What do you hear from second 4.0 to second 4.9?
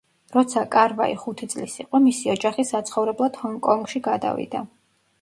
გადავიდა.